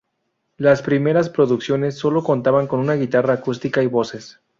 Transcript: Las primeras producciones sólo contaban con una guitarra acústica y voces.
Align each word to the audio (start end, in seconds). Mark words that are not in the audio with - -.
Las 0.57 0.81
primeras 0.81 1.29
producciones 1.29 1.95
sólo 1.95 2.23
contaban 2.23 2.65
con 2.65 2.79
una 2.79 2.95
guitarra 2.95 3.35
acústica 3.35 3.83
y 3.83 3.85
voces. 3.85 4.41